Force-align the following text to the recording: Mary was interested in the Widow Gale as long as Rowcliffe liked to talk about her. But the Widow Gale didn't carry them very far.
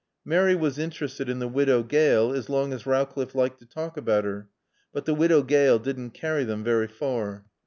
Mary 0.25 0.55
was 0.55 0.79
interested 0.79 1.29
in 1.29 1.37
the 1.37 1.47
Widow 1.47 1.83
Gale 1.83 2.31
as 2.33 2.49
long 2.49 2.73
as 2.73 2.87
Rowcliffe 2.87 3.35
liked 3.35 3.59
to 3.59 3.67
talk 3.67 3.97
about 3.97 4.23
her. 4.23 4.49
But 4.91 5.05
the 5.05 5.13
Widow 5.13 5.43
Gale 5.43 5.77
didn't 5.77 6.15
carry 6.15 6.43
them 6.43 6.63
very 6.63 6.87
far. 6.87 7.45